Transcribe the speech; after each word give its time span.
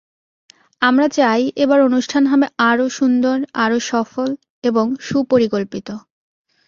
আমরা 0.81 1.07
চাই, 1.09 1.41
এবার 1.55 1.79
অনুষ্ঠান 1.81 2.23
হবে 2.25 2.47
আরও 2.69 2.85
সুন্দর 2.89 3.37
আরও 3.55 3.77
সফল 3.91 4.29
এবং 4.63 4.85
সুপরিকল্পিত। 4.99 5.87